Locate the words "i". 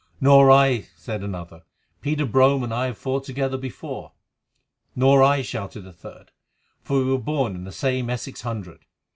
0.49-0.87, 2.73-2.87, 5.21-5.43